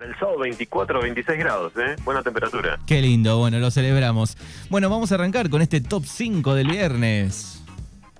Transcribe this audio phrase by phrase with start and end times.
[0.00, 1.96] El sábado 24 26 grados, ¿eh?
[2.04, 2.78] Buena temperatura.
[2.86, 4.36] Qué lindo, bueno, lo celebramos.
[4.70, 7.64] Bueno, vamos a arrancar con este top 5 del viernes.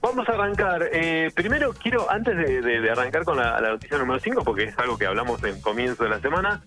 [0.00, 0.88] Vamos a arrancar.
[0.92, 5.06] Eh, primero quiero, antes de, arrancar con la, noticia número 5, porque es algo que
[5.06, 6.62] hablamos en comienzo de la semana,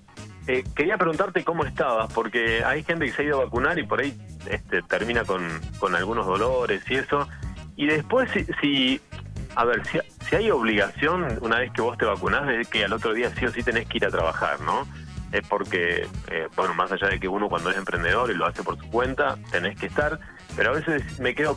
[0.48, 3.84] eh, quería preguntarte cómo estabas, porque hay gente que se ha ido a vacunar y
[3.84, 4.18] por ahí
[4.50, 5.46] este, termina con,
[5.80, 7.28] con algunos dolores y eso.
[7.76, 9.02] Y después, si, si
[9.56, 12.94] a ver, si, si, hay obligación, una vez que vos te vacunás, de que al
[12.94, 14.88] otro día sí o sí tenés que ir a trabajar, ¿no?
[15.32, 18.64] es porque, eh, bueno, más allá de que uno cuando es emprendedor y lo hace
[18.64, 20.20] por su cuenta, tenés que estar,
[20.56, 21.56] pero a veces me quedo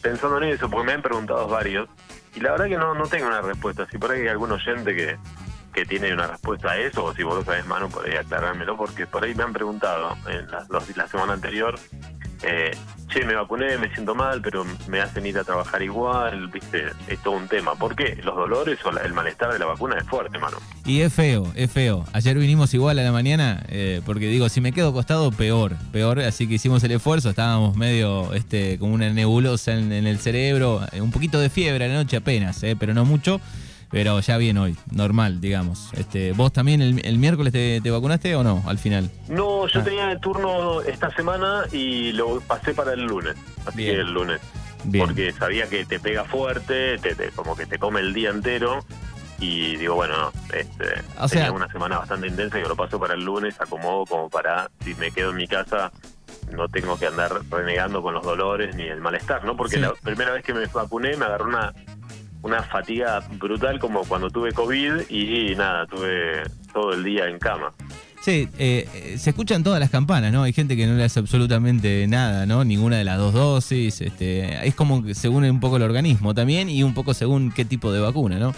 [0.00, 1.88] pensando en eso, porque me han preguntado varios,
[2.34, 3.86] y la verdad que no, no tengo una respuesta.
[3.90, 5.18] Si por ahí hay algún oyente que,
[5.72, 9.06] que tiene una respuesta a eso, o si vos lo sabés, mano, por aclarármelo, porque
[9.06, 11.78] por ahí me han preguntado en la, la semana anterior
[12.42, 12.76] eh,
[13.14, 17.22] che, me vacuné, me siento mal, pero me hacen ir a trabajar igual, viste, es
[17.22, 17.76] todo un tema.
[17.76, 18.18] ¿Por qué?
[18.24, 20.56] Los dolores o el malestar de la vacuna es fuerte, mano.
[20.84, 22.04] Y es feo, es feo.
[22.12, 26.18] Ayer vinimos igual a la mañana, eh, porque digo, si me quedo acostado, peor, peor.
[26.20, 30.80] Así que hicimos el esfuerzo, estábamos medio este, como una nebulosa en, en el cerebro,
[30.92, 33.40] eh, un poquito de fiebre a la noche apenas, eh, pero no mucho.
[33.94, 35.90] Pero ya bien hoy, normal, digamos.
[35.92, 39.08] Este, ¿Vos también el, miércoles te, vacunaste o no, al final?
[39.28, 39.84] No, yo ah.
[39.84, 43.36] tenía el turno esta semana y lo pasé para el lunes.
[43.64, 44.40] Así que el lunes.
[44.98, 48.84] Porque sabía que te pega fuerte, te, como que te come el día entero.
[49.38, 51.00] Y digo, bueno, este,
[51.30, 54.96] tenía una semana bastante intensa que lo paso para el lunes, acomodo como para, si
[54.96, 55.92] me quedo en mi casa,
[56.50, 59.56] no tengo que andar renegando con los dolores ni el malestar, ¿no?
[59.56, 61.72] Porque la primera vez que me vacuné me agarró una
[62.44, 66.42] una fatiga brutal como cuando tuve COVID y nada, tuve
[66.72, 67.72] todo el día en cama.
[68.20, 70.42] Sí, eh, se escuchan todas las campanas, ¿no?
[70.42, 72.64] Hay gente que no le hace absolutamente nada, ¿no?
[72.64, 74.00] Ninguna de las dos dosis.
[74.00, 77.64] Este, es como que según un poco el organismo también y un poco según qué
[77.64, 78.54] tipo de vacuna, ¿no?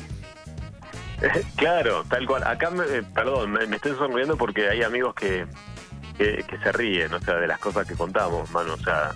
[1.56, 2.44] claro, tal cual.
[2.44, 5.46] Acá, me, eh, perdón, me, estoy sonriendo porque hay amigos que,
[6.18, 8.74] que, que, se ríen, o sea, de las cosas que contamos, mano.
[8.74, 9.12] O sea,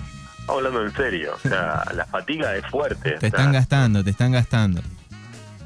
[0.59, 1.35] hablando en serio.
[1.35, 3.13] O sea, la fatiga es fuerte.
[3.13, 4.83] Te están gastando, te están gastando.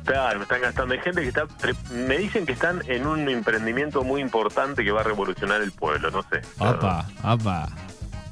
[0.05, 0.95] Claro, me están gastando.
[0.95, 1.47] Hay gente que está.
[1.93, 6.11] Me dicen que están en un emprendimiento muy importante que va a revolucionar el pueblo,
[6.11, 6.43] no sé.
[6.59, 7.69] Apa, apa.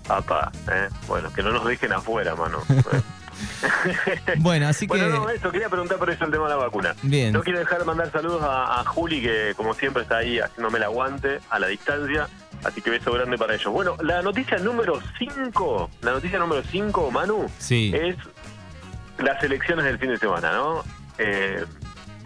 [0.08, 0.88] Apa, ¿eh?
[1.06, 2.58] Bueno, que no nos dejen afuera, mano.
[4.38, 4.98] bueno, así que.
[4.98, 6.94] Bueno, no, eso, quería preguntar por eso el tema de la vacuna.
[7.02, 7.32] Bien.
[7.32, 10.78] No quiero dejar de mandar saludos a, a Juli, que como siempre está ahí haciéndome
[10.78, 12.28] el aguante a la distancia.
[12.64, 13.72] Así que beso grande para ellos.
[13.72, 18.16] Bueno, la noticia número 5, la noticia número 5, Manu, es
[19.18, 20.84] las elecciones del fin de semana, ¿no?
[21.18, 21.64] Eh,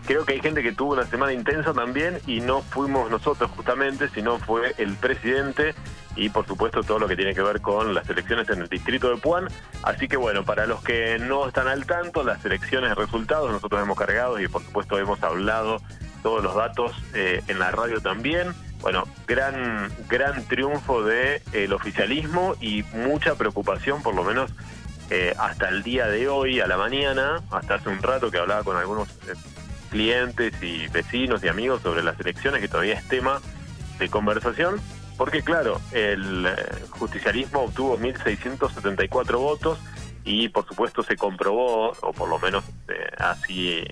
[0.06, 4.08] creo que hay gente que tuvo una semana intensa también y no fuimos nosotros justamente,
[4.08, 5.74] sino fue el presidente
[6.14, 9.10] y por supuesto todo lo que tiene que ver con las elecciones en el distrito
[9.10, 9.48] de Puan.
[9.82, 13.82] Así que bueno, para los que no están al tanto, las elecciones de resultados nosotros
[13.82, 15.78] hemos cargado y por supuesto hemos hablado
[16.22, 18.54] todos los datos eh, en la radio también.
[18.86, 24.52] Bueno, gran, gran triunfo del el oficialismo y mucha preocupación, por lo menos
[25.10, 28.62] eh, hasta el día de hoy, a la mañana, hasta hace un rato que hablaba
[28.62, 29.34] con algunos eh,
[29.90, 33.40] clientes y vecinos y amigos sobre las elecciones, que todavía es tema
[33.98, 34.80] de conversación,
[35.16, 36.54] porque claro, el eh,
[36.90, 39.80] justicialismo obtuvo 1.674 votos
[40.24, 42.62] y por supuesto se comprobó, o por lo menos
[43.18, 43.82] así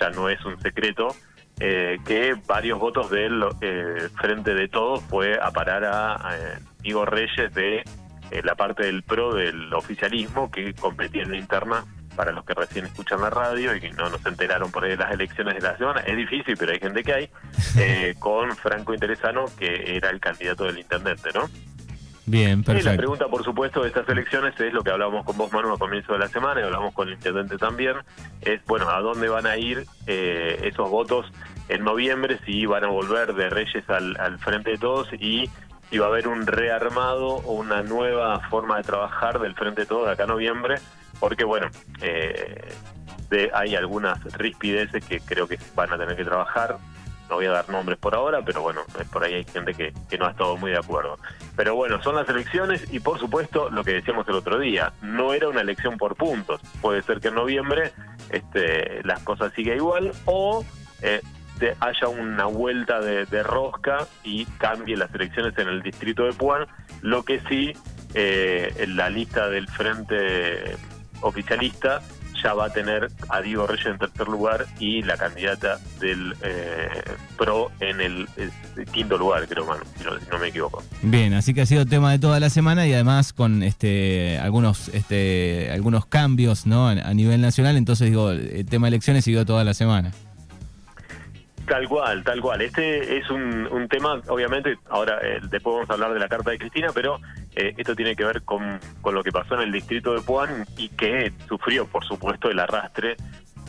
[0.00, 1.14] ya no es un secreto,
[1.60, 6.36] eh, que varios votos del eh, Frente de Todos fue a parar a,
[6.82, 11.84] Igor Reyes de eh, la parte del PRO del oficialismo que competía en la interna
[12.16, 14.96] para los que recién escuchan la radio y que no nos enteraron por ahí de
[14.98, 16.00] las elecciones de la semana.
[16.00, 20.78] Es difícil, pero hay gente que hay, con Franco Interesano, que era el candidato del
[20.78, 21.48] intendente, ¿no?
[22.26, 22.90] Bien, perfecto.
[22.90, 25.78] la pregunta, por supuesto, de estas elecciones es lo que hablábamos con vos, Manu, a
[25.78, 27.96] comienzo de la semana, y hablamos con el intendente también,
[28.40, 31.26] es, bueno, ¿a dónde van a ir eh, esos votos
[31.68, 32.38] en noviembre?
[32.46, 35.50] Si van a volver de Reyes al, al frente de todos y
[35.90, 39.86] si va a haber un rearmado o una nueva forma de trabajar del frente de
[39.86, 40.76] todos de acá a noviembre,
[41.20, 41.68] porque, bueno,
[42.00, 42.72] eh,
[43.52, 46.78] hay algunas rispideces que creo que van a tener que trabajar
[47.28, 50.26] no voy a dar nombres por ahora, pero bueno, por ahí hay gente que, no
[50.26, 51.18] ha estado muy de acuerdo.
[51.56, 55.32] Pero bueno, son las elecciones y por supuesto lo que decíamos el otro día, no
[55.32, 56.60] era una elección por puntos.
[56.80, 57.92] Puede ser que en noviembre
[58.30, 60.64] este, las cosas sigan igual o
[61.02, 61.20] eh,
[61.80, 66.66] haya una vuelta de, rosca y cambie las elecciones en el distrito de Puan,
[67.00, 67.72] lo que sí,
[68.14, 70.76] eh, la lista del frente
[71.20, 72.02] oficialista
[72.44, 76.88] ya va a tener a Diego Reyes en tercer lugar y la candidata del eh,
[77.38, 78.28] PRO en el,
[78.92, 80.82] quinto lugar, creo, mano, si no, me equivoco.
[81.00, 84.88] Bien, así que ha sido tema de toda la semana y además con este algunos
[84.88, 86.88] este algunos cambios ¿no?
[86.88, 90.12] a, nivel nacional, entonces digo, el tema de elecciones siguió toda la semana.
[91.66, 92.60] Tal cual, tal cual.
[92.60, 96.50] Este es un, un tema, obviamente, ahora eh, después vamos a hablar de la carta
[96.50, 97.20] de Cristina, pero
[97.56, 100.66] eh, esto tiene que ver con, con, lo que pasó en el distrito de Puan
[100.76, 103.16] y que sufrió, por supuesto, el arrastre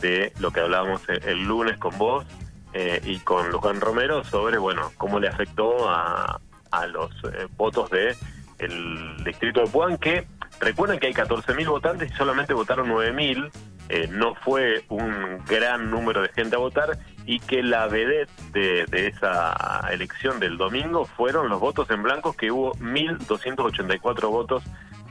[0.00, 2.26] de lo que hablábamos el, lunes con vos
[2.72, 6.40] eh, y con Juan Romero sobre, bueno, cómo le afectó a,
[6.70, 7.10] a los
[7.56, 8.14] votos de
[8.58, 10.26] el distrito de Puan, que
[10.60, 13.50] recuerden que hay 14.000 votantes y solamente votaron 9.000
[13.88, 19.08] eh, no fue un gran número de gente a votar y que la vedette de,
[19.08, 24.62] esa elección del domingo fueron los votos en blanco, que hubo 1.284 votos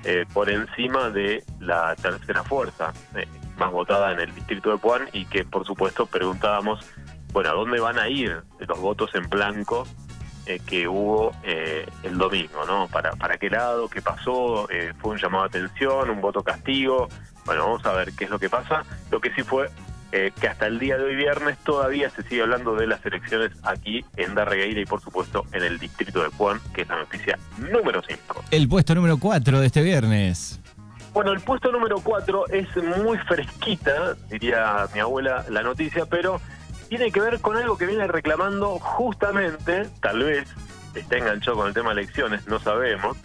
[0.06, 3.27] eh, por encima de la tercera fuerza eh,
[3.57, 6.89] más votada en el distrito de Puan y que por supuesto preguntábamos,
[7.33, 9.85] bueno, ¿a dónde van a ir los votos en blanco
[10.67, 12.88] que hubo el domingo, ¿no?
[12.88, 13.89] ¿Para, ¿Para qué lado?
[13.89, 14.67] ¿Qué pasó?
[15.00, 16.12] ¿Fue un llamado de atención?
[16.12, 17.07] ¿Un voto castigo?
[17.45, 18.83] Bueno, vamos a ver qué es lo que pasa.
[19.09, 19.71] Lo que sí fue
[20.11, 23.51] eh, que hasta el día de hoy viernes todavía se sigue hablando de las elecciones
[23.63, 27.37] aquí en Darregueira y por supuesto en el distrito de Puan, que es la noticia
[27.57, 28.45] número 5.
[28.51, 30.59] El puesto número 4 de este viernes.
[31.13, 32.67] Bueno, el puesto número 4 es
[32.97, 36.41] muy fresquita, diría mi abuela, la noticia, pero
[36.89, 40.47] tiene que ver con algo que viene reclamando justamente, tal vez
[40.93, 43.17] esté enganchado con el tema de elecciones, no sabemos,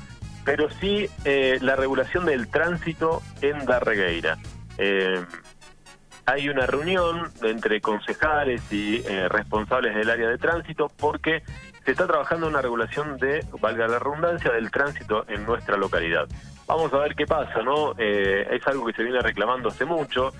[0.44, 4.38] pero sí eh, la regulación del tránsito en Darregueira.
[4.78, 5.24] Eh,
[6.30, 11.42] hay una reunión entre concejales y eh, responsables del área de tránsito porque
[11.84, 16.28] se está trabajando una regulación de, valga la redundancia, del tránsito en nuestra localidad.
[16.66, 17.96] Vamos a ver qué pasa, ¿no?
[17.98, 20.32] es algo que se viene reclamando hace mucho.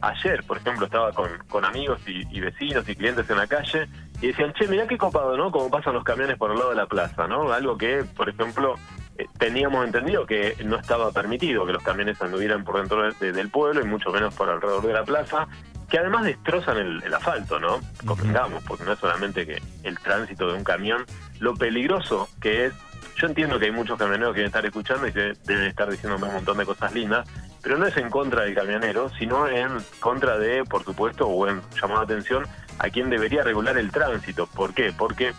[0.00, 3.88] ayer, por ejemplo, estaba con, con amigos y, y, vecinos y clientes en la calle
[4.20, 5.50] y decían, che, mirá qué copado, ¿no?
[5.50, 7.52] Como pasan los camiones por el lado de la plaza, ¿no?
[7.52, 9.01] Algo que, por ejemplo, eh,
[9.38, 13.84] teníamos entendido que no estaba permitido que los camiones anduvieran por dentro del pueblo y
[13.84, 15.48] mucho menos por alrededor de la plaza,
[15.88, 17.80] que además destrozan el, asfalto, ¿no?
[18.06, 21.04] Convengamos, porque no es solamente que el tránsito de un camión,
[21.38, 22.72] lo peligroso que es,
[23.16, 26.28] yo entiendo que hay muchos camioneros que deben estar escuchando y que deben estar diciéndome
[26.28, 27.28] un montón de cosas lindas,
[27.62, 29.68] pero no es en contra del camionero, sino en
[30.00, 32.44] contra de, por supuesto, o en llamado atención
[32.78, 34.46] a quien debería regular el tránsito.
[34.46, 34.92] ¿Por qué?
[34.96, 35.32] Porque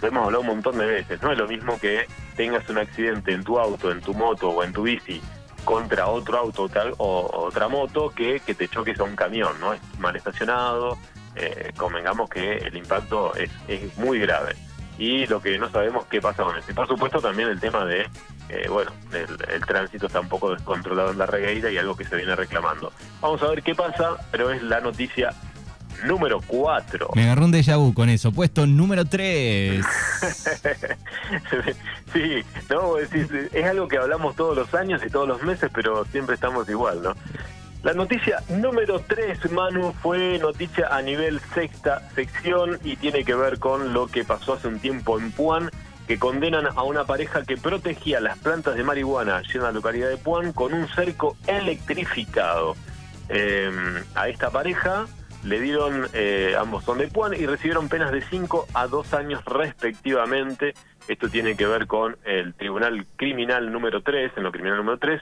[0.00, 2.06] lo hemos hablado un montón de veces, no es lo mismo que
[2.36, 5.20] tengas un accidente en tu auto, en tu moto o en tu bici
[5.64, 9.74] contra otro auto tal, o otra moto que, que te choques a un camión, ¿no?
[9.74, 10.96] Es mal estacionado,
[11.36, 14.54] eh, convengamos que el impacto es, es muy grave.
[14.98, 16.70] Y lo que no sabemos qué pasa con eso.
[16.70, 18.06] Y por supuesto también el tema de,
[18.50, 22.16] eh, bueno, el, tránsito está un poco descontrolado en la regueira y algo que se
[22.16, 22.92] viene reclamando.
[23.20, 25.32] Vamos a ver qué pasa, pero es la noticia
[26.04, 27.10] número 4.
[27.14, 28.32] Me agarró un déjà vu con eso.
[28.32, 29.84] Puesto número 3.
[32.12, 36.04] sí, no, es, es algo que hablamos todos los años y todos los meses, pero
[36.06, 37.14] siempre estamos igual, ¿no?
[37.82, 43.58] La noticia número 3, Manu, fue noticia a nivel sexta sección y tiene que ver
[43.58, 45.70] con lo que pasó hace un tiempo en Puan,
[46.06, 50.10] que condenan a una pareja que protegía las plantas de marihuana allí en la localidad
[50.10, 52.76] de Puan con un cerco electrificado.
[53.30, 53.70] Eh,
[54.14, 55.06] a esta pareja
[55.44, 59.44] le dieron, eh, ambos son de Puan, y recibieron penas de 5 a 2 años
[59.44, 60.74] respectivamente.
[61.08, 65.20] Esto tiene que ver con el Tribunal Criminal número 3, en lo criminal número 3,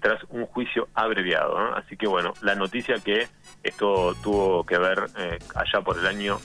[0.00, 1.56] tras un juicio abreviado.
[1.74, 3.28] Así que bueno, la noticia que
[3.62, 6.38] esto tuvo que ver eh, allá por el año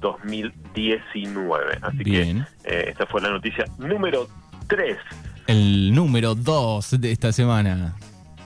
[0.00, 1.72] 2019.
[1.72, 4.28] Eh, Así que esta fue la noticia número
[4.68, 4.98] 3.
[5.46, 7.94] El número 2 de esta semana.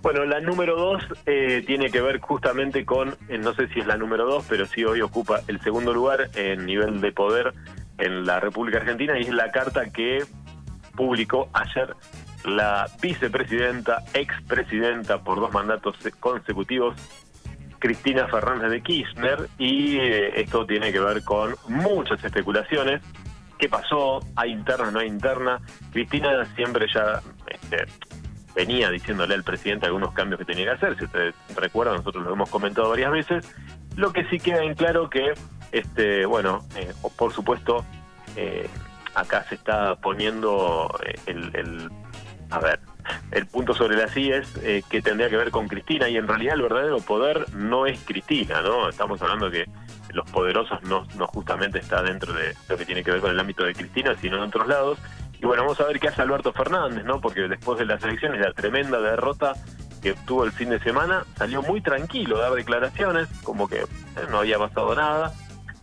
[0.06, 3.88] Bueno, la número dos eh, tiene que ver justamente con, eh, no sé si es
[3.88, 7.52] la número dos, pero sí hoy ocupa el segundo lugar en nivel de poder
[7.98, 10.24] en la República Argentina y es la carta que
[10.94, 11.92] publicó ayer
[12.44, 16.94] la vicepresidenta, expresidenta por dos mandatos consecutivos,
[17.80, 23.02] Cristina Fernández de Kirchner, y eh, esto tiene que ver con muchas especulaciones.
[23.58, 24.20] ¿Qué pasó?
[24.36, 24.92] ¿Hay interna?
[24.92, 25.60] ¿No hay interna?
[25.90, 27.86] Cristina siempre ya este,
[28.56, 30.96] venía diciéndole al presidente algunos cambios que tenía que hacer.
[30.96, 33.54] Si ustedes recuerdan, nosotros lo hemos comentado varias veces.
[33.96, 35.34] Lo que sí queda en claro que,
[35.72, 37.84] este, bueno, eh, por supuesto,
[38.34, 38.66] eh,
[39.14, 41.90] acá se está poniendo eh, el,
[42.50, 42.80] a ver,
[43.30, 44.48] el punto sobre la sí es
[44.88, 48.62] que tendría que ver con Cristina y en realidad el verdadero poder no es Cristina,
[48.62, 48.88] ¿no?
[48.88, 49.66] Estamos hablando que
[50.12, 53.38] los poderosos no, no justamente está dentro de lo que tiene que ver con el
[53.38, 54.98] ámbito de Cristina, sino en otros lados.
[55.40, 57.20] Y bueno, vamos a ver qué hace Alberto Fernández, ¿no?
[57.20, 59.54] Porque después de las elecciones, la tremenda derrota
[60.02, 63.86] que tuvo el fin de semana, salió muy tranquilo, dar declaraciones, como que eh,
[64.30, 65.32] no había pasado nada.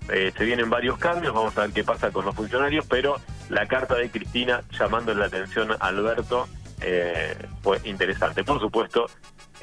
[0.09, 3.17] Eh, se vienen varios cambios, vamos a ver qué pasa con los funcionarios, pero
[3.49, 6.47] la carta de Cristina llamando la atención a Alberto
[6.81, 8.43] eh, fue interesante.
[8.43, 9.07] Por supuesto,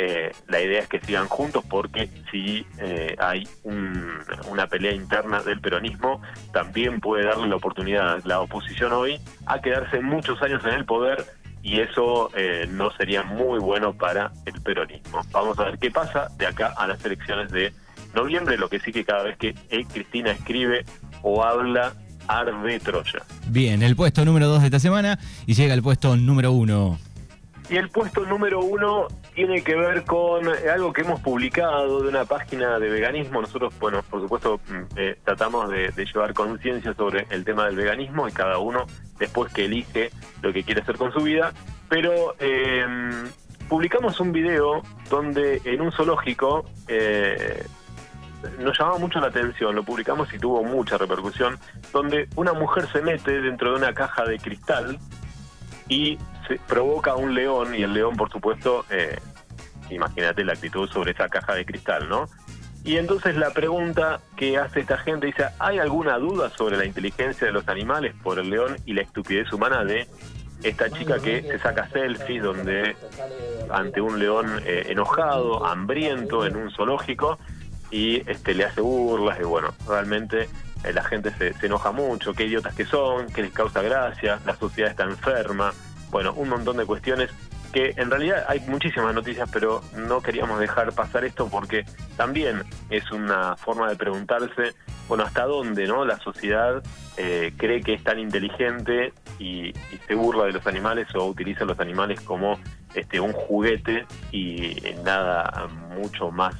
[0.02, 5.60] eh, la idea es que sigan juntos porque si eh, hay una pelea interna del
[5.60, 6.22] peronismo,
[6.54, 10.86] también puede darle la oportunidad a la oposición hoy a quedarse muchos años en el
[10.86, 11.26] poder
[11.62, 15.20] y eso eh, no sería muy bueno para el peronismo.
[15.32, 17.74] Vamos a ver qué pasa de acá a las elecciones de
[18.14, 19.54] noviembre, lo que sí que cada vez que
[19.92, 20.86] Cristina escribe
[21.20, 21.92] o habla,
[22.26, 23.20] arde Troya.
[23.48, 26.98] Bien, el puesto número dos de esta semana y llega el puesto número uno.
[27.70, 32.24] Y el puesto número uno tiene que ver con algo que hemos publicado de una
[32.24, 33.40] página de veganismo.
[33.40, 38.26] Nosotros, bueno, por supuesto, mm, eh, tratamos de, llevar conciencia sobre el tema del veganismo
[38.26, 38.86] y cada uno
[39.20, 40.10] después que elige
[40.42, 41.52] lo que quiere hacer con su vida.
[41.88, 43.28] Pero em,
[43.68, 47.64] publicamos un video donde en un zoológico eh,
[48.58, 51.56] nos llamaba mucho la atención, lo publicamos y tuvo mucha repercusión,
[51.92, 54.98] donde una mujer se mete dentro de una caja de cristal
[55.88, 56.18] y
[56.50, 59.18] se provoca un león y el león, por supuesto, eh,
[59.88, 62.26] imagínate la actitud sobre esa caja de cristal, ¿no?
[62.82, 67.46] Y entonces la pregunta que hace esta gente dice, ¿hay alguna duda sobre la inteligencia
[67.46, 70.08] de los animales por el león y la estupidez humana de
[70.62, 72.96] esta chica que se saca selfies donde
[73.70, 77.38] ante un león eh, enojado, hambriento en un zoológico
[77.90, 80.48] y este le hace burlas y bueno, realmente
[80.84, 84.56] eh, la gente se, enoja mucho, qué idiotas que son, qué les causa gracia, la
[84.56, 85.72] sociedad está enferma,
[86.10, 87.30] bueno, un montón de cuestiones
[87.72, 91.84] que en realidad hay muchísimas noticias, pero no queríamos dejar pasar esto porque
[92.16, 94.74] también es una forma de preguntarse,
[95.08, 96.82] bueno, hasta dónde no la sociedad
[97.16, 101.64] eh, cree que es tan inteligente y, y, se burla de los animales o utiliza
[101.64, 102.58] los animales como
[102.94, 106.54] este un juguete y nada mucho más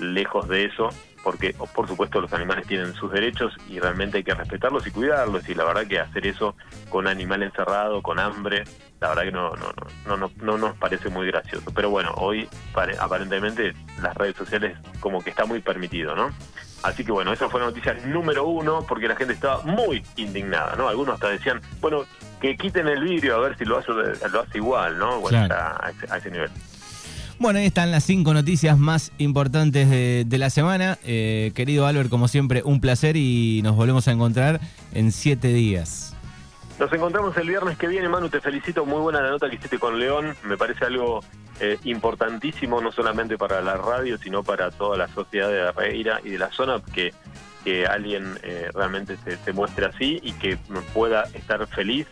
[0.00, 0.90] lejos de eso
[1.24, 5.48] porque por supuesto los animales tienen sus derechos y realmente hay que respetarlos y cuidarlos
[5.48, 6.54] y la verdad que hacer eso
[6.90, 8.64] con un animal encerrado, con hambre,
[9.00, 9.72] la verdad que no, no,
[10.06, 11.72] no, no, no nos parece muy gracioso.
[11.74, 12.46] Pero bueno, hoy
[13.00, 16.30] aparentemente las redes sociales como que está muy permitido, ¿no?
[16.82, 20.76] Así que bueno, esa fue la noticia número uno porque la gente estaba muy indignada,
[20.76, 20.88] ¿no?
[20.88, 22.04] Algunos hasta decían, bueno,
[22.38, 25.20] que quiten el vidrio a ver si lo hace, lo hace igual, ¿no?
[25.20, 26.50] Bueno, a ese nivel.
[27.44, 30.96] Bueno, ahí están las cinco noticias más importantes de, la semana.
[31.04, 34.60] Eh, querido Albert, como siempre, un placer y nos volvemos a encontrar
[34.94, 36.16] en siete días.
[36.78, 38.30] Nos encontramos el viernes que viene, Manu.
[38.30, 38.86] Te felicito.
[38.86, 40.34] Muy buena la nota que hiciste con León.
[40.44, 41.20] Me parece algo
[41.60, 46.20] eh, importantísimo, no solamente para la radio, sino para toda la sociedad de la Reira
[46.24, 47.12] y de la zona, que,
[47.62, 50.56] que alguien eh, realmente se, se muestre así y que
[50.94, 52.06] pueda estar feliz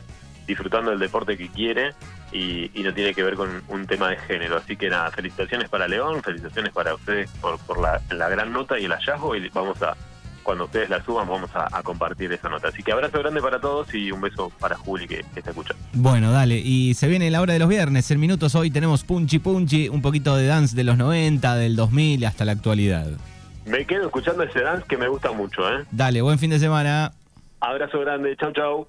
[0.47, 1.93] disfrutando del deporte que quiere
[2.33, 4.57] y, no tiene que ver con un tema de género.
[4.57, 8.93] Así que nada, felicitaciones para León, felicitaciones para ustedes por, la, gran nota y el
[8.93, 9.97] hallazgo y vamos a,
[10.43, 12.69] cuando ustedes la suban, vamos a, compartir esa nota.
[12.69, 15.83] Así que abrazo grande para todos y un beso para Juli que, que está escuchando.
[15.93, 19.39] Bueno, dale, y se viene la hora de los viernes, en minutos hoy tenemos Punchi
[19.39, 23.07] Punchi, un poquito de dance de los 90, del 2000 hasta la actualidad.
[23.65, 25.85] Me quedo escuchando ese dance que me gusta mucho, ¿eh?
[25.93, 27.13] Dale, buen fin de semana.
[27.61, 28.81] Abrazo grande, chau chau.